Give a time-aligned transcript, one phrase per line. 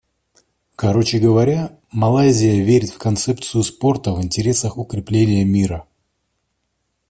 [0.75, 5.85] Короче говоря, Малайзия верит в концепцию спорта в интересах укрепления мира.